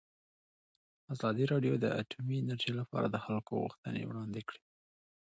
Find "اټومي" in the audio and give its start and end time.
1.99-2.35